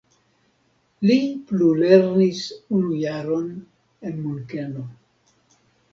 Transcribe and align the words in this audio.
Li 1.09 1.17
plulernis 1.51 2.41
unu 2.79 2.97
jaron 3.05 3.47
en 4.11 4.19
Munkeno. 4.25 4.91